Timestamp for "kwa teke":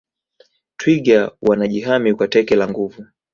2.13-2.55